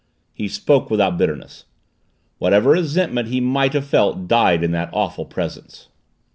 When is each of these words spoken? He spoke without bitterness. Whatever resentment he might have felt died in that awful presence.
He 0.33 0.47
spoke 0.47 0.89
without 0.89 1.19
bitterness. 1.19 1.65
Whatever 2.39 2.71
resentment 2.71 3.27
he 3.27 3.39
might 3.39 3.73
have 3.73 3.85
felt 3.85 4.27
died 4.27 4.63
in 4.63 4.71
that 4.71 4.89
awful 4.91 5.25
presence. 5.25 5.89